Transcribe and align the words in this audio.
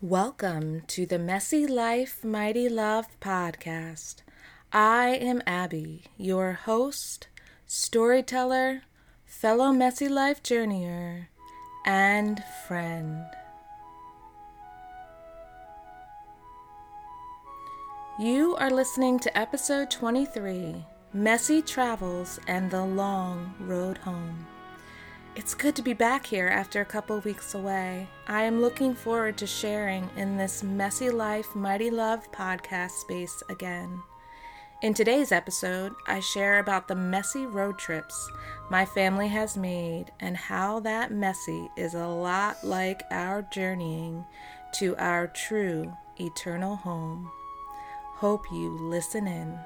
Welcome 0.00 0.82
to 0.86 1.06
the 1.06 1.18
Messy 1.18 1.66
Life, 1.66 2.22
Mighty 2.22 2.68
Love 2.68 3.08
podcast. 3.20 4.22
I 4.72 5.08
am 5.20 5.42
Abby, 5.44 6.04
your 6.16 6.52
host, 6.52 7.26
storyteller, 7.66 8.82
fellow 9.26 9.72
Messy 9.72 10.08
Life 10.08 10.40
journeyer, 10.40 11.26
and 11.84 12.44
friend. 12.68 13.24
You 18.20 18.54
are 18.60 18.70
listening 18.70 19.18
to 19.18 19.36
episode 19.36 19.90
23 19.90 20.76
Messy 21.12 21.60
Travels 21.60 22.38
and 22.46 22.70
the 22.70 22.84
Long 22.84 23.52
Road 23.58 23.98
Home. 23.98 24.46
It's 25.38 25.54
good 25.54 25.76
to 25.76 25.82
be 25.82 25.92
back 25.92 26.26
here 26.26 26.48
after 26.48 26.80
a 26.80 26.84
couple 26.84 27.16
weeks 27.20 27.54
away. 27.54 28.08
I 28.26 28.42
am 28.42 28.60
looking 28.60 28.92
forward 28.92 29.36
to 29.36 29.46
sharing 29.46 30.10
in 30.16 30.36
this 30.36 30.64
Messy 30.64 31.10
Life, 31.10 31.54
Mighty 31.54 31.90
Love 31.90 32.28
podcast 32.32 32.90
space 32.90 33.40
again. 33.48 34.02
In 34.82 34.94
today's 34.94 35.30
episode, 35.30 35.92
I 36.08 36.18
share 36.18 36.58
about 36.58 36.88
the 36.88 36.96
messy 36.96 37.46
road 37.46 37.78
trips 37.78 38.28
my 38.68 38.84
family 38.84 39.28
has 39.28 39.56
made 39.56 40.06
and 40.18 40.36
how 40.36 40.80
that 40.80 41.12
messy 41.12 41.70
is 41.76 41.94
a 41.94 42.08
lot 42.08 42.64
like 42.64 43.04
our 43.12 43.42
journeying 43.42 44.24
to 44.80 44.96
our 44.96 45.28
true 45.28 45.96
eternal 46.18 46.74
home. 46.74 47.30
Hope 48.16 48.42
you 48.50 48.76
listen 48.76 49.28
in. 49.28 49.56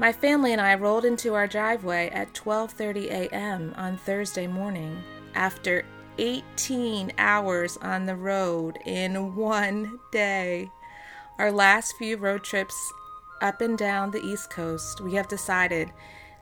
My 0.00 0.12
family 0.12 0.52
and 0.52 0.60
I 0.60 0.76
rolled 0.76 1.04
into 1.04 1.34
our 1.34 1.48
driveway 1.48 2.08
at 2.10 2.32
12:30 2.32 3.10
a.m. 3.10 3.74
on 3.76 3.96
Thursday 3.96 4.46
morning 4.46 5.02
after 5.34 5.84
18 6.18 7.12
hours 7.18 7.76
on 7.78 8.06
the 8.06 8.14
road 8.14 8.78
in 8.86 9.34
one 9.34 9.98
day. 10.12 10.70
Our 11.36 11.50
last 11.50 11.96
few 11.98 12.16
road 12.16 12.44
trips 12.44 12.76
up 13.42 13.60
and 13.60 13.76
down 13.76 14.12
the 14.12 14.24
East 14.24 14.50
Coast, 14.50 15.00
we 15.00 15.14
have 15.14 15.26
decided 15.26 15.90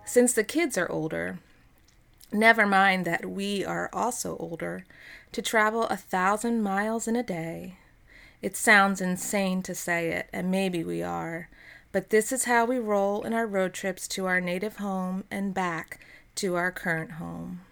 since 0.05 0.35
the 0.35 0.45
kids 0.45 0.77
are 0.77 0.91
older, 0.93 1.39
never 2.31 2.67
mind 2.67 3.07
that 3.07 3.25
we 3.25 3.65
are 3.65 3.89
also 3.91 4.37
older, 4.37 4.85
to 5.33 5.41
travel 5.41 5.85
a 5.85 5.97
thousand 5.97 6.63
miles 6.63 7.09
in 7.09 7.17
a 7.17 7.23
day. 7.23 7.79
It 8.43 8.55
sounds 8.55 9.01
insane 9.01 9.63
to 9.63 9.75
say 9.75 10.11
it, 10.11 10.29
and 10.31 10.51
maybe 10.51 10.85
we 10.85 11.03
are. 11.03 11.49
But 11.97 12.11
this 12.11 12.31
is 12.31 12.45
how 12.45 12.67
we 12.67 12.77
roll 12.79 13.23
in 13.23 13.33
our 13.33 13.47
road 13.47 13.73
trips 13.73 14.07
to 14.09 14.27
our 14.27 14.39
native 14.39 14.77
home 14.77 15.25
and 15.31 15.55
back 15.55 15.99
to 16.35 16.55
our 16.55 16.71
current 16.71 17.13
home. 17.13 17.63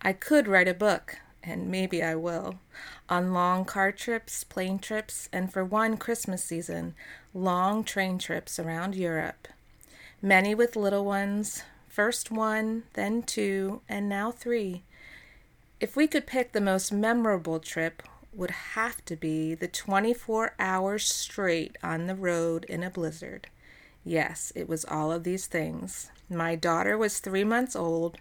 I 0.00 0.12
could 0.12 0.46
write 0.46 0.68
a 0.68 0.72
book, 0.72 1.16
and 1.42 1.68
maybe 1.68 2.00
I 2.00 2.14
will, 2.14 2.60
on 3.08 3.32
long 3.32 3.64
car 3.64 3.90
trips, 3.90 4.44
plane 4.44 4.78
trips, 4.78 5.28
and 5.32 5.52
for 5.52 5.64
one 5.64 5.96
Christmas 5.96 6.44
season, 6.44 6.94
long 7.34 7.82
train 7.82 8.18
trips 8.18 8.60
around 8.60 8.94
Europe. 8.94 9.48
Many 10.22 10.54
with 10.54 10.76
little 10.76 11.04
ones, 11.04 11.64
first 11.88 12.30
one, 12.30 12.84
then 12.92 13.24
two, 13.24 13.80
and 13.88 14.08
now 14.08 14.30
three. 14.30 14.84
If 15.80 15.96
we 15.96 16.06
could 16.06 16.24
pick 16.24 16.52
the 16.52 16.60
most 16.60 16.92
memorable 16.92 17.58
trip, 17.58 18.04
would 18.32 18.50
have 18.50 19.04
to 19.04 19.16
be 19.16 19.54
the 19.54 19.68
24 19.68 20.54
hours 20.58 21.04
straight 21.04 21.76
on 21.82 22.06
the 22.06 22.14
road 22.14 22.64
in 22.64 22.82
a 22.82 22.90
blizzard. 22.90 23.48
Yes, 24.04 24.52
it 24.54 24.68
was 24.68 24.84
all 24.84 25.12
of 25.12 25.24
these 25.24 25.46
things. 25.46 26.10
My 26.28 26.54
daughter 26.54 26.96
was 26.96 27.18
three 27.18 27.44
months 27.44 27.76
old 27.76 28.18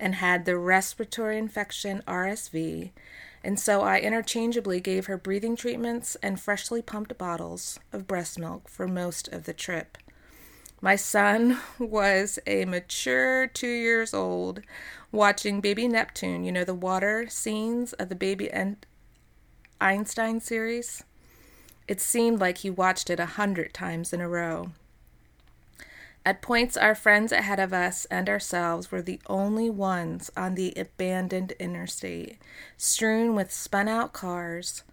and 0.00 0.16
had 0.16 0.44
the 0.44 0.56
respiratory 0.56 1.38
infection 1.38 2.02
RSV, 2.08 2.90
and 3.44 3.58
so 3.58 3.82
I 3.82 3.98
interchangeably 3.98 4.80
gave 4.80 5.06
her 5.06 5.16
breathing 5.16 5.54
treatments 5.54 6.16
and 6.22 6.40
freshly 6.40 6.82
pumped 6.82 7.16
bottles 7.18 7.78
of 7.92 8.06
breast 8.06 8.38
milk 8.38 8.68
for 8.68 8.88
most 8.88 9.28
of 9.28 9.44
the 9.44 9.52
trip. 9.52 9.98
My 10.80 10.96
son 10.96 11.58
was 11.78 12.38
a 12.46 12.64
mature 12.64 13.46
two 13.46 13.68
years 13.68 14.12
old 14.12 14.62
watching 15.12 15.60
Baby 15.60 15.86
Neptune, 15.86 16.42
you 16.42 16.50
know, 16.50 16.64
the 16.64 16.74
water 16.74 17.26
scenes 17.28 17.92
of 17.94 18.08
the 18.08 18.14
baby 18.16 18.50
and 18.50 18.84
Einstein 19.82 20.38
series. 20.38 21.02
It 21.88 22.00
seemed 22.00 22.38
like 22.38 22.58
he 22.58 22.70
watched 22.70 23.10
it 23.10 23.18
a 23.18 23.26
hundred 23.26 23.74
times 23.74 24.12
in 24.12 24.20
a 24.20 24.28
row. 24.28 24.70
At 26.24 26.40
points, 26.40 26.76
our 26.76 26.94
friends 26.94 27.32
ahead 27.32 27.58
of 27.58 27.72
us 27.72 28.04
and 28.04 28.28
ourselves 28.28 28.92
were 28.92 29.02
the 29.02 29.20
only 29.26 29.68
ones 29.68 30.30
on 30.36 30.54
the 30.54 30.72
abandoned 30.76 31.54
interstate, 31.58 32.38
strewn 32.76 33.34
with 33.34 33.50
spun 33.50 33.88
out 33.88 34.12
cars. 34.12 34.84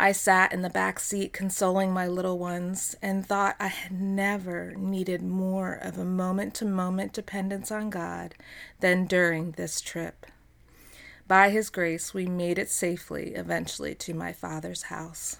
I 0.00 0.12
sat 0.12 0.50
in 0.50 0.62
the 0.62 0.70
back 0.70 0.98
seat 0.98 1.34
consoling 1.34 1.92
my 1.92 2.06
little 2.06 2.38
ones 2.38 2.96
and 3.02 3.26
thought 3.26 3.56
I 3.60 3.68
had 3.68 3.92
never 3.92 4.74
needed 4.76 5.22
more 5.22 5.74
of 5.74 5.98
a 5.98 6.06
moment 6.06 6.54
to 6.54 6.64
moment 6.64 7.12
dependence 7.12 7.70
on 7.70 7.90
God 7.90 8.34
than 8.80 9.04
during 9.04 9.52
this 9.52 9.82
trip. 9.82 10.24
By 11.28 11.50
His 11.50 11.70
grace, 11.70 12.14
we 12.14 12.26
made 12.26 12.56
it 12.56 12.70
safely 12.70 13.34
eventually 13.34 13.94
to 13.96 14.14
my 14.14 14.32
father's 14.32 14.84
house. 14.84 15.38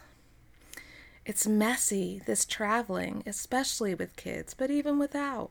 It's 1.25 1.47
messy, 1.47 2.23
this 2.27 2.45
traveling, 2.45 3.23
especially 3.25 3.95
with 3.95 4.17
kids, 4.17 4.53
but 4.55 4.71
even 4.71 4.99
without. 4.99 5.51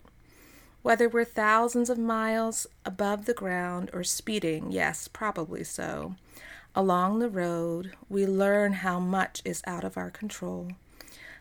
Whether 0.81 1.07
we're 1.09 1.25
thousands 1.25 1.89
of 1.89 1.97
miles 1.97 2.67
above 2.85 3.25
the 3.25 3.33
ground 3.33 3.89
or 3.93 4.03
speeding, 4.03 4.71
yes, 4.71 5.07
probably 5.07 5.63
so, 5.63 6.15
along 6.75 7.19
the 7.19 7.29
road, 7.29 7.93
we 8.09 8.25
learn 8.25 8.73
how 8.73 8.99
much 8.99 9.41
is 9.45 9.63
out 9.65 9.83
of 9.83 9.97
our 9.97 10.11
control. 10.11 10.71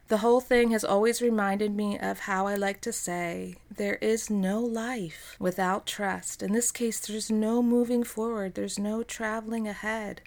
The 0.09 0.19
whole 0.19 0.41
thing 0.41 0.71
has 0.73 0.85
always 0.85 1.23
reminded 1.23 1.75
me 1.75 1.99
of 1.99 2.21
how 2.21 2.47
I 2.47 2.57
like 2.57 2.83
to 2.83 2.93
say 2.93 3.57
there 3.75 3.95
is 3.97 4.29
no 4.29 4.61
life 4.61 5.35
without 5.39 5.87
trust. 5.87 6.43
In 6.43 6.53
this 6.53 6.71
case, 6.71 7.01
there's 7.01 7.31
no 7.31 7.63
moving 7.63 8.05
forward, 8.05 8.55
there's 8.55 8.79
no 8.79 9.03
traveling 9.03 9.67
ahead 9.67 10.21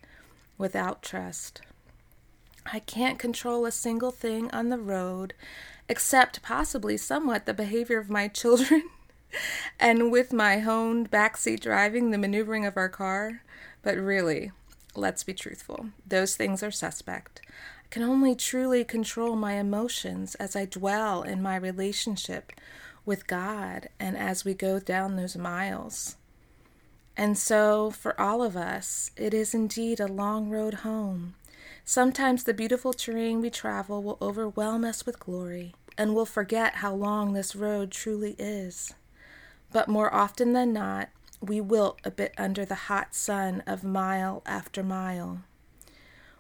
without 0.58 1.04
trust. 1.04 1.62
I 2.66 2.80
can't 2.80 3.20
control 3.20 3.66
a 3.66 3.72
single 3.72 4.12
thing 4.12 4.50
on 4.52 4.70
the 4.70 4.80
road 4.80 5.36
except 5.88 6.42
possibly 6.42 6.98
somewhat 6.98 7.46
the 7.46 7.54
behavior 7.54 8.00
of 8.00 8.10
my 8.10 8.28
children. 8.40 8.90
and 9.80 10.12
with 10.12 10.34
my 10.34 10.58
honed 10.58 11.12
backseat 11.12 11.60
driving, 11.60 12.10
the 12.10 12.18
maneuvering 12.18 12.66
of 12.66 12.78
our 12.78 12.90
car. 12.90 13.44
But 13.84 13.96
really, 13.98 14.52
let's 14.96 15.24
be 15.24 15.36
truthful, 15.36 15.90
those 16.06 16.36
things 16.36 16.64
are 16.64 16.72
suspect 16.72 17.42
can 17.90 18.04
only 18.04 18.36
truly 18.36 18.84
control 18.84 19.36
my 19.36 19.54
emotions 19.54 20.36
as 20.36 20.56
I 20.56 20.66
dwell 20.66 21.24
in 21.24 21.42
my 21.42 21.56
relationship 21.56 22.52
with 23.06 23.28
God 23.28 23.90
and 24.00 24.18
as 24.18 24.44
we 24.44 24.54
go 24.54 24.80
down 24.80 25.16
those 25.16 25.38
miles. 25.38 26.18
And 27.16 27.38
so, 27.38 27.90
for 27.90 28.20
all 28.20 28.44
of 28.44 28.56
us, 28.56 29.12
it 29.16 29.34
is 29.34 29.56
indeed 29.56 30.00
a 30.00 30.08
long 30.08 30.50
road 30.50 30.76
home. 30.76 31.36
Sometimes 31.84 32.44
the 32.44 32.54
beautiful 32.54 32.94
terrain 32.94 33.42
we 33.42 33.50
travel 33.50 34.04
will 34.04 34.18
overwhelm 34.22 34.84
us 34.84 35.06
with 35.06 35.20
glory, 35.20 35.74
and 35.98 36.14
we'll 36.14 36.26
forget 36.26 36.76
how 36.76 36.94
long 36.94 37.34
this 37.34 37.56
road 37.56 37.92
truly 37.92 38.36
is. 38.38 38.94
But 39.72 39.88
more 39.88 40.14
often 40.14 40.54
than 40.54 40.74
not, 40.74 41.10
we 41.42 41.62
wilt 41.62 42.00
a 42.04 42.12
bit 42.12 42.34
under 42.38 42.66
the 42.66 42.76
hot 42.76 43.16
sun 43.16 43.64
of 43.66 43.84
mile 43.84 44.44
after 44.46 44.84
mile 44.84 45.44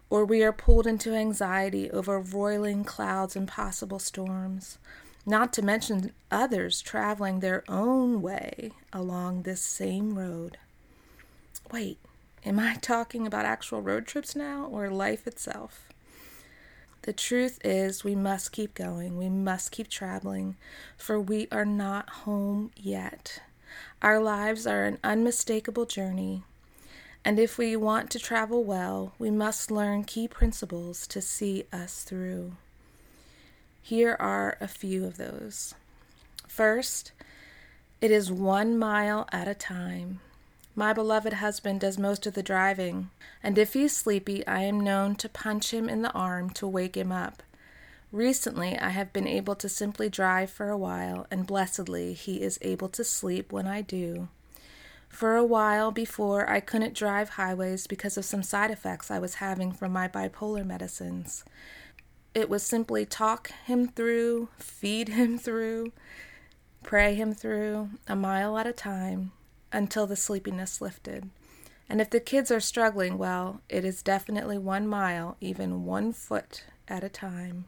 or 0.09 0.23
we 0.25 0.43
are 0.43 0.53
pulled 0.53 0.87
into 0.87 1.13
anxiety 1.13 1.89
over 1.91 2.19
roiling 2.19 2.83
clouds 2.83 3.35
and 3.35 3.47
possible 3.47 3.99
storms, 3.99 4.77
not 5.25 5.51
to 5.53 5.61
mention 5.61 6.13
others 6.31 6.81
traveling 6.81 7.39
their 7.39 7.63
own 7.67 8.21
way 8.21 8.71
along 8.93 9.41
this 9.41 9.61
same 9.61 10.17
road. 10.17 10.57
Wait, 11.71 11.97
am 12.45 12.59
I 12.59 12.75
talking 12.75 13.27
about 13.27 13.45
actual 13.45 13.81
road 13.81 14.07
trips 14.07 14.35
now 14.35 14.65
or 14.65 14.89
life 14.89 15.27
itself? 15.27 15.89
The 17.01 17.13
truth 17.13 17.59
is, 17.63 18.03
we 18.03 18.15
must 18.15 18.51
keep 18.51 18.73
going. 18.73 19.17
We 19.17 19.29
must 19.29 19.71
keep 19.71 19.89
traveling, 19.89 20.57
for 20.97 21.19
we 21.19 21.47
are 21.51 21.65
not 21.65 22.09
home 22.09 22.71
yet. 22.75 23.41
Our 24.01 24.19
lives 24.19 24.67
are 24.67 24.83
an 24.83 24.97
unmistakable 25.03 25.85
journey, 25.85 26.43
and 27.23 27.39
if 27.39 27.57
we 27.57 27.75
want 27.75 28.09
to 28.11 28.19
travel 28.19 28.63
well, 28.63 29.13
we 29.19 29.29
must 29.29 29.71
learn 29.71 30.03
key 30.03 30.27
principles 30.27 31.07
to 31.07 31.21
see 31.21 31.65
us 31.71 32.03
through. 32.03 32.53
Here 33.81 34.15
are 34.19 34.57
a 34.59 34.67
few 34.67 35.05
of 35.05 35.17
those. 35.17 35.73
First, 36.47 37.11
it 38.01 38.11
is 38.11 38.31
one 38.31 38.77
mile 38.77 39.27
at 39.31 39.47
a 39.47 39.55
time. 39.55 40.19
My 40.75 40.93
beloved 40.93 41.33
husband 41.33 41.79
does 41.79 41.97
most 41.97 42.27
of 42.27 42.35
the 42.35 42.43
driving, 42.43 43.09
and 43.41 43.57
if 43.57 43.73
he's 43.73 43.97
sleepy, 43.97 44.45
I 44.45 44.61
am 44.61 44.79
known 44.79 45.15
to 45.15 45.27
punch 45.27 45.73
him 45.73 45.89
in 45.89 46.03
the 46.03 46.11
arm 46.11 46.51
to 46.51 46.67
wake 46.67 46.95
him 46.95 47.11
up. 47.11 47.41
Recently, 48.11 48.77
I 48.77 48.89
have 48.89 49.11
been 49.11 49.27
able 49.27 49.55
to 49.55 49.67
simply 49.67 50.09
drive 50.09 50.49
for 50.49 50.69
a 50.69 50.77
while, 50.77 51.25
and 51.31 51.47
blessedly, 51.47 52.13
he 52.13 52.41
is 52.41 52.59
able 52.61 52.89
to 52.89 53.03
sleep 53.03 53.51
when 53.51 53.65
I 53.67 53.81
do. 53.81 54.27
For 55.09 55.35
a 55.35 55.43
while 55.43 55.91
before, 55.91 56.49
I 56.49 56.59
couldn't 56.59 56.93
drive 56.93 57.29
highways 57.29 57.87
because 57.87 58.17
of 58.17 58.25
some 58.25 58.43
side 58.43 58.71
effects 58.71 59.09
I 59.09 59.19
was 59.19 59.35
having 59.35 59.71
from 59.71 59.91
my 59.91 60.07
bipolar 60.07 60.65
medicines. 60.65 61.43
It 62.33 62.49
was 62.49 62.61
simply 62.61 63.05
talk 63.05 63.51
him 63.65 63.87
through, 63.87 64.49
feed 64.57 65.09
him 65.09 65.39
through, 65.39 65.91
pray 66.83 67.15
him 67.15 67.33
through, 67.33 67.89
a 68.07 68.15
mile 68.15 68.57
at 68.57 68.67
a 68.67 68.73
time, 68.73 69.31
until 69.71 70.05
the 70.05 70.15
sleepiness 70.15 70.81
lifted. 70.81 71.29
And 71.89 71.99
if 72.01 72.09
the 72.09 72.19
kids 72.19 72.51
are 72.51 72.59
struggling, 72.59 73.17
well, 73.17 73.61
it 73.69 73.83
is 73.83 74.03
definitely 74.03 74.57
one 74.57 74.87
mile, 74.87 75.37
even 75.41 75.85
one 75.85 76.13
foot 76.13 76.65
at 76.87 77.03
a 77.03 77.09
time. 77.09 77.65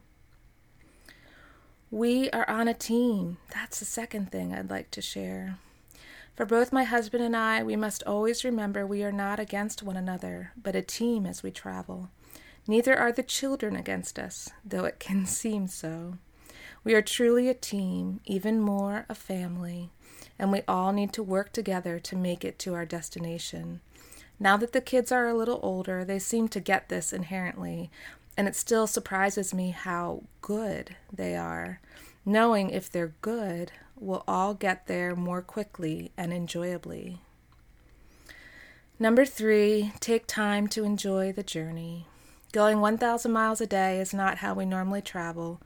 We 1.90 2.30
are 2.30 2.48
on 2.48 2.68
a 2.68 2.74
team. 2.74 3.38
That's 3.52 3.80
the 3.80 3.84
second 3.84 4.30
thing 4.30 4.52
I'd 4.54 4.70
like 4.70 4.90
to 4.92 5.02
share. 5.02 5.58
For 6.40 6.46
both 6.46 6.72
my 6.72 6.84
husband 6.84 7.22
and 7.22 7.36
I, 7.36 7.62
we 7.62 7.76
must 7.76 8.02
always 8.04 8.44
remember 8.44 8.86
we 8.86 9.04
are 9.04 9.12
not 9.12 9.38
against 9.38 9.82
one 9.82 9.98
another, 9.98 10.52
but 10.56 10.74
a 10.74 10.80
team 10.80 11.26
as 11.26 11.42
we 11.42 11.50
travel. 11.50 12.08
Neither 12.66 12.96
are 12.96 13.12
the 13.12 13.22
children 13.22 13.76
against 13.76 14.18
us, 14.18 14.48
though 14.64 14.86
it 14.86 14.98
can 14.98 15.26
seem 15.42 15.66
so. 15.66 16.16
We 16.82 16.94
are 16.94 17.02
truly 17.02 17.50
a 17.50 17.52
team, 17.52 18.20
even 18.24 18.58
more 18.58 19.04
a 19.10 19.14
family, 19.14 19.90
and 20.38 20.50
we 20.50 20.62
all 20.66 20.94
need 20.94 21.12
to 21.12 21.22
work 21.22 21.52
together 21.52 21.98
to 21.98 22.16
make 22.16 22.42
it 22.42 22.58
to 22.60 22.72
our 22.72 22.86
destination. 22.86 23.82
Now 24.38 24.56
that 24.56 24.72
the 24.72 24.80
kids 24.80 25.12
are 25.12 25.28
a 25.28 25.36
little 25.36 25.60
older, 25.62 26.06
they 26.06 26.18
seem 26.18 26.48
to 26.48 26.58
get 26.60 26.88
this 26.88 27.12
inherently, 27.12 27.90
and 28.34 28.48
it 28.48 28.56
still 28.56 28.86
surprises 28.86 29.52
me 29.52 29.72
how 29.72 30.22
good 30.40 30.96
they 31.12 31.36
are. 31.36 31.82
Knowing 32.24 32.70
if 32.70 32.90
they're 32.90 33.12
good, 33.20 33.72
we'll 34.00 34.24
all 34.26 34.54
get 34.54 34.86
there 34.86 35.14
more 35.14 35.42
quickly 35.42 36.10
and 36.16 36.32
enjoyably. 36.32 37.20
Number 38.98 39.24
three, 39.24 39.92
take 40.00 40.26
time 40.26 40.66
to 40.68 40.84
enjoy 40.84 41.32
the 41.32 41.42
journey. 41.42 42.06
Going 42.52 42.80
1,000 42.80 43.30
miles 43.30 43.60
a 43.60 43.66
day 43.66 44.00
is 44.00 44.12
not 44.12 44.38
how 44.38 44.54
we 44.54 44.64
normally 44.64 45.02
travel, 45.02 45.60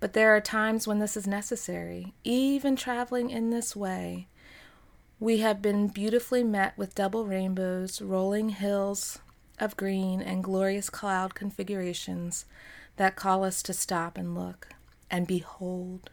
but 0.00 0.14
there 0.14 0.34
are 0.34 0.40
times 0.40 0.86
when 0.86 0.98
this 0.98 1.16
is 1.16 1.26
necessary. 1.26 2.14
Even 2.24 2.74
traveling 2.74 3.30
in 3.30 3.50
this 3.50 3.76
way, 3.76 4.28
we 5.20 5.38
have 5.38 5.62
been 5.62 5.88
beautifully 5.88 6.42
met 6.42 6.76
with 6.76 6.94
double 6.94 7.26
rainbows, 7.26 8.00
rolling 8.00 8.48
hills 8.48 9.18
of 9.60 9.76
green, 9.76 10.20
and 10.20 10.42
glorious 10.42 10.90
cloud 10.90 11.34
configurations 11.34 12.46
that 12.96 13.14
call 13.14 13.44
us 13.44 13.62
to 13.62 13.72
stop 13.72 14.18
and 14.18 14.34
look 14.34 14.70
and 15.10 15.26
behold. 15.26 16.10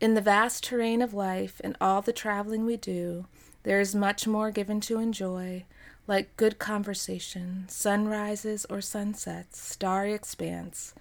In 0.00 0.14
the 0.14 0.22
vast 0.22 0.64
terrain 0.64 1.02
of 1.02 1.12
life 1.12 1.60
and 1.62 1.76
all 1.78 2.00
the 2.00 2.12
traveling 2.12 2.64
we 2.64 2.78
do, 2.78 3.26
there 3.64 3.80
is 3.80 3.94
much 3.94 4.26
more 4.26 4.50
given 4.50 4.80
to 4.80 4.98
enjoy, 4.98 5.66
like 6.06 6.38
good 6.38 6.58
conversation, 6.58 7.66
sunrises 7.68 8.64
or 8.70 8.80
sunsets, 8.80 9.60
starry 9.60 10.14
expanse, 10.14 10.94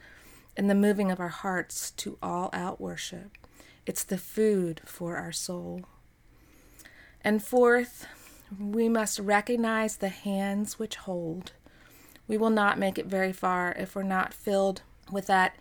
and 0.58 0.70
the 0.70 0.76
moving 0.76 1.12
of 1.12 1.20
our 1.22 1.30
hearts 1.30 1.92
to 1.92 2.18
all 2.22 2.50
out 2.52 2.82
worship. 2.82 3.38
It's 3.86 4.04
the 4.04 4.18
food 4.18 4.82
for 4.84 5.16
our 5.16 5.32
soul. 5.32 5.84
And 7.22 7.42
fourth, 7.42 8.06
we 8.60 8.90
must 8.90 9.18
recognize 9.18 9.96
the 9.96 10.10
hands 10.10 10.78
which 10.78 10.98
hold. 10.98 11.54
We 12.28 12.38
will 12.38 12.50
not 12.50 12.78
make 12.78 12.98
it 12.98 13.06
very 13.06 13.32
far 13.32 13.72
if 13.80 13.96
we're 13.96 14.04
not 14.04 14.34
filled 14.34 14.82
with 15.10 15.28
that 15.28 15.56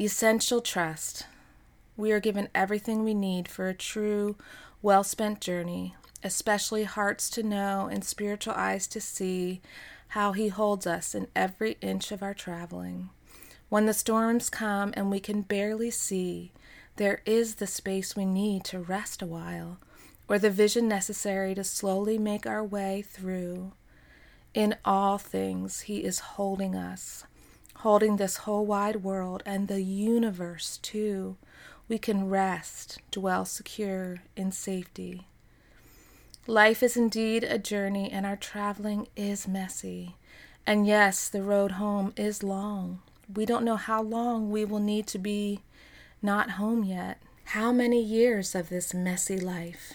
essential 0.00 0.62
trust 0.62 1.26
we 2.02 2.10
are 2.10 2.18
given 2.18 2.48
everything 2.52 3.04
we 3.04 3.14
need 3.14 3.46
for 3.46 3.68
a 3.68 3.74
true, 3.74 4.34
well 4.82 5.04
spent 5.04 5.40
journey, 5.40 5.94
especially 6.24 6.82
hearts 6.82 7.30
to 7.30 7.44
know 7.44 7.88
and 7.92 8.04
spiritual 8.04 8.54
eyes 8.54 8.88
to 8.88 9.00
see 9.00 9.60
how 10.08 10.32
He 10.32 10.48
holds 10.48 10.84
us 10.84 11.14
in 11.14 11.28
every 11.36 11.78
inch 11.80 12.10
of 12.10 12.20
our 12.20 12.34
traveling. 12.34 13.10
When 13.68 13.86
the 13.86 13.94
storms 13.94 14.50
come 14.50 14.92
and 14.96 15.12
we 15.12 15.20
can 15.20 15.42
barely 15.42 15.92
see, 15.92 16.50
there 16.96 17.22
is 17.24 17.54
the 17.54 17.68
space 17.68 18.16
we 18.16 18.26
need 18.26 18.64
to 18.64 18.80
rest 18.80 19.22
a 19.22 19.26
while, 19.26 19.78
or 20.26 20.40
the 20.40 20.50
vision 20.50 20.88
necessary 20.88 21.54
to 21.54 21.62
slowly 21.62 22.18
make 22.18 22.48
our 22.48 22.64
way 22.64 23.02
through. 23.02 23.74
In 24.54 24.74
all 24.84 25.18
things, 25.18 25.82
He 25.82 26.02
is 26.02 26.18
holding 26.34 26.74
us, 26.74 27.22
holding 27.76 28.16
this 28.16 28.38
whole 28.38 28.66
wide 28.66 29.04
world 29.04 29.44
and 29.46 29.68
the 29.68 29.82
universe 29.82 30.78
too 30.78 31.36
we 31.88 31.98
can 31.98 32.28
rest, 32.28 32.98
dwell 33.10 33.44
secure 33.44 34.18
in 34.36 34.52
safety. 34.52 35.26
Life 36.46 36.82
is 36.82 36.96
indeed 36.96 37.44
a 37.44 37.58
journey, 37.58 38.10
and 38.10 38.26
our 38.26 38.36
traveling 38.36 39.06
is 39.16 39.46
messy. 39.46 40.16
And 40.66 40.86
yes, 40.86 41.28
the 41.28 41.42
road 41.42 41.72
home 41.72 42.12
is 42.16 42.42
long. 42.42 43.00
We 43.32 43.46
don't 43.46 43.64
know 43.64 43.76
how 43.76 44.02
long 44.02 44.50
we 44.50 44.64
will 44.64 44.80
need 44.80 45.06
to 45.08 45.18
be 45.18 45.60
not 46.20 46.52
home 46.52 46.84
yet. 46.84 47.18
How 47.46 47.72
many 47.72 48.02
years 48.02 48.54
of 48.54 48.68
this 48.68 48.94
messy 48.94 49.38
life? 49.38 49.94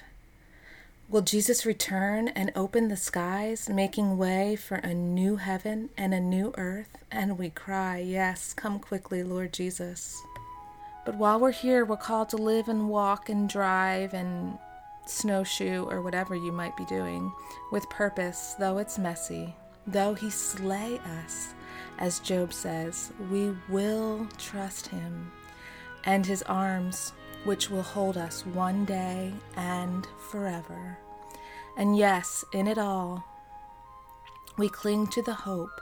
Will 1.09 1.21
Jesus 1.21 1.65
return 1.65 2.27
and 2.27 2.51
open 2.53 2.89
the 2.89 2.97
skies, 2.97 3.69
making 3.69 4.17
way 4.17 4.57
for 4.57 4.75
a 4.75 4.93
new 4.93 5.37
heaven 5.37 5.89
and 5.97 6.13
a 6.13 6.19
new 6.19 6.53
earth? 6.57 6.97
And 7.09 7.37
we 7.37 7.49
cry, 7.49 7.99
Yes, 7.99 8.53
come 8.53 8.77
quickly, 8.79 9.23
Lord 9.23 9.53
Jesus. 9.53 10.21
But 11.07 11.15
while 11.15 11.39
we're 11.39 11.51
here, 11.51 11.85
we're 11.85 11.95
called 11.95 12.27
to 12.29 12.35
live 12.35 12.67
and 12.67 12.89
walk 12.89 13.29
and 13.29 13.47
drive 13.47 14.13
and 14.13 14.57
snowshoe 15.05 15.85
or 15.85 16.01
whatever 16.01 16.35
you 16.35 16.51
might 16.51 16.75
be 16.75 16.83
doing 16.83 17.31
with 17.71 17.89
purpose, 17.89 18.55
though 18.59 18.77
it's 18.77 18.99
messy. 18.99 19.55
Though 19.87 20.15
he 20.15 20.29
slay 20.29 20.99
us, 21.21 21.53
as 21.97 22.19
Job 22.19 22.51
says, 22.51 23.13
we 23.31 23.55
will 23.69 24.27
trust 24.37 24.87
him 24.87 25.31
and 26.03 26.25
his 26.25 26.43
arms, 26.43 27.13
which 27.45 27.69
will 27.69 27.83
hold 27.83 28.17
us 28.17 28.45
one 28.45 28.83
day 28.83 29.31
and 29.55 30.05
forever. 30.29 30.97
And 31.77 31.95
yes, 31.95 32.43
in 32.51 32.67
it 32.67 32.77
all, 32.77 33.23
we 34.57 34.67
cling 34.67 35.07
to 35.07 35.21
the 35.21 35.35
hope, 35.35 35.79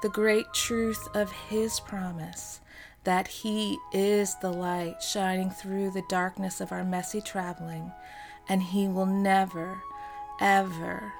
the 0.00 0.10
great 0.10 0.46
truth 0.54 1.08
of 1.12 1.32
his 1.32 1.80
promise 1.80 2.60
that 3.04 3.28
He 3.28 3.78
is 3.92 4.34
the 4.36 4.52
light 4.52 5.02
shining 5.02 5.50
through 5.50 5.90
the 5.90 6.04
darkness 6.08 6.60
of 6.60 6.72
our 6.72 6.84
messy 6.84 7.20
traveling, 7.20 7.92
and 8.48 8.62
He 8.62 8.88
will 8.88 9.06
never, 9.06 9.82
ever, 10.40 11.12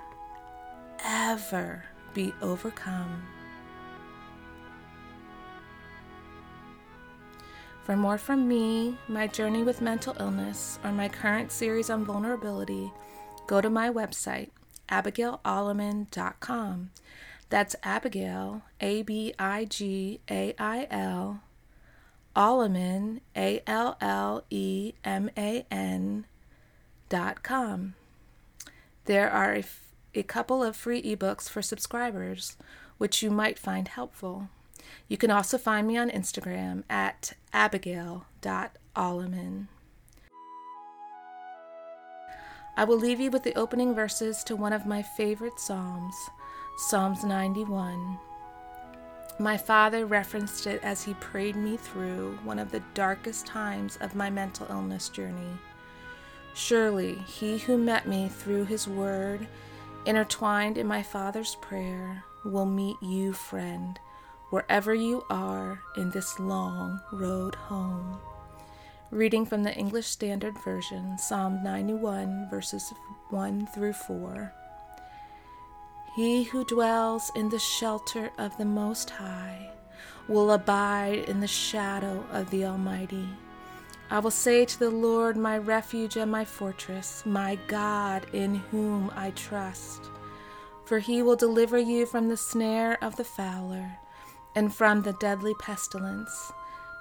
ever 1.04 1.84
be 2.12 2.32
overcome. 2.42 3.26
For 7.84 7.96
more 7.96 8.18
from 8.18 8.46
me, 8.46 8.98
my 9.08 9.26
journey 9.26 9.64
with 9.64 9.80
mental 9.80 10.14
illness, 10.20 10.78
or 10.84 10.92
my 10.92 11.08
current 11.08 11.50
series 11.50 11.90
on 11.90 12.04
vulnerability, 12.04 12.92
go 13.46 13.60
to 13.60 13.70
my 13.70 13.90
website, 13.90 14.50
abigailalleman.com. 14.90 16.90
That's 17.48 17.74
Abigail, 17.82 18.62
A 18.80 19.02
B 19.02 19.34
I 19.38 19.64
G 19.64 20.20
A 20.30 20.54
I 20.56 20.86
L 20.90 21.40
Alleman, 22.36 23.20
A 23.36 23.62
L 23.66 23.96
L 24.00 24.44
E 24.50 24.92
M 25.04 25.30
A 25.36 25.66
N 25.70 26.26
dot 27.08 27.42
com. 27.42 27.94
There 29.06 29.30
are 29.30 29.62
a, 30.14 30.22
couple 30.22 30.62
of 30.62 30.76
free 30.76 31.02
ebooks 31.02 31.48
for 31.48 31.62
subscribers, 31.62 32.56
which 32.98 33.22
you 33.22 33.30
might 33.30 33.58
find 33.58 33.88
helpful. 33.88 34.48
You 35.08 35.16
can 35.16 35.30
also 35.30 35.56
find 35.58 35.88
me 35.88 35.96
on 35.96 36.10
Instagram 36.10 36.84
at 36.88 37.32
abigail.alleman. 37.52 39.68
I 42.76 42.84
will 42.84 42.98
leave 42.98 43.20
you 43.20 43.30
with 43.30 43.42
the 43.42 43.56
opening 43.56 43.94
verses 43.94 44.44
to 44.44 44.56
one 44.56 44.72
of 44.72 44.86
my 44.86 45.02
favorite 45.02 45.58
Psalms, 45.58 46.14
Psalms 46.76 47.24
91. 47.24 48.18
My 49.40 49.56
father 49.56 50.04
referenced 50.04 50.66
it 50.66 50.84
as 50.84 51.02
he 51.02 51.14
prayed 51.14 51.56
me 51.56 51.78
through 51.78 52.38
one 52.44 52.58
of 52.58 52.70
the 52.70 52.82
darkest 52.92 53.46
times 53.46 53.96
of 54.02 54.14
my 54.14 54.28
mental 54.28 54.66
illness 54.68 55.08
journey. 55.08 55.56
Surely 56.52 57.14
he 57.14 57.56
who 57.56 57.78
met 57.78 58.06
me 58.06 58.28
through 58.28 58.66
his 58.66 58.86
word, 58.86 59.48
intertwined 60.04 60.76
in 60.76 60.86
my 60.86 61.02
father's 61.02 61.54
prayer, 61.62 62.22
will 62.44 62.66
meet 62.66 62.98
you, 63.00 63.32
friend, 63.32 63.98
wherever 64.50 64.92
you 64.92 65.24
are 65.30 65.80
in 65.96 66.10
this 66.10 66.38
long 66.38 67.00
road 67.10 67.54
home. 67.54 68.18
Reading 69.10 69.46
from 69.46 69.62
the 69.62 69.74
English 69.74 70.06
Standard 70.06 70.58
Version, 70.62 71.16
Psalm 71.16 71.62
91, 71.62 72.48
verses 72.50 72.92
1 73.30 73.68
through 73.68 73.94
4. 73.94 74.52
He 76.14 76.42
who 76.42 76.64
dwells 76.64 77.30
in 77.36 77.50
the 77.50 77.58
shelter 77.58 78.32
of 78.36 78.56
the 78.56 78.64
Most 78.64 79.10
High 79.10 79.70
will 80.26 80.50
abide 80.50 81.28
in 81.28 81.38
the 81.38 81.46
shadow 81.46 82.24
of 82.32 82.50
the 82.50 82.64
Almighty. 82.64 83.28
I 84.10 84.18
will 84.18 84.32
say 84.32 84.64
to 84.64 84.78
the 84.78 84.90
Lord, 84.90 85.36
my 85.36 85.56
refuge 85.56 86.16
and 86.16 86.30
my 86.30 86.44
fortress, 86.44 87.22
my 87.24 87.56
God 87.68 88.26
in 88.32 88.56
whom 88.56 89.12
I 89.14 89.30
trust. 89.30 90.10
For 90.84 90.98
he 90.98 91.22
will 91.22 91.36
deliver 91.36 91.78
you 91.78 92.06
from 92.06 92.28
the 92.28 92.36
snare 92.36 92.98
of 93.02 93.14
the 93.14 93.24
fowler 93.24 93.98
and 94.56 94.74
from 94.74 95.02
the 95.02 95.12
deadly 95.20 95.54
pestilence. 95.60 96.52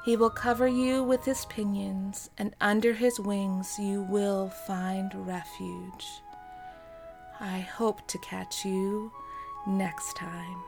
He 0.06 0.16
will 0.16 0.30
cover 0.30 0.68
you 0.68 1.04
with 1.04 1.26
his 1.26 1.46
pinions, 1.46 2.30
and 2.38 2.56
under 2.62 2.94
his 2.94 3.20
wings 3.20 3.78
you 3.80 4.04
will 4.04 4.50
find 4.50 5.12
refuge. 5.28 6.22
I 7.40 7.60
hope 7.60 8.06
to 8.08 8.18
catch 8.18 8.66
you 8.66 9.12
next 9.66 10.16
time. 10.16 10.62